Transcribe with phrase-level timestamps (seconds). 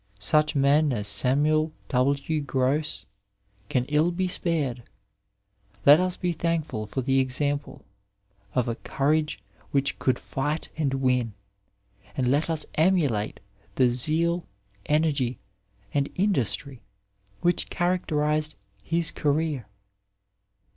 [0.17, 2.41] Such men as Samuel W.
[2.41, 3.05] Gross
[3.69, 4.81] can ill be spared.
[5.85, 7.85] Let us be thankful for the example
[8.55, 11.33] of a courage which could fight and win;
[12.17, 13.41] and let us emulate
[13.75, 14.43] the zeal,
[14.87, 15.37] energy,
[15.93, 16.81] and industry
[17.41, 19.67] which characteruEed his career.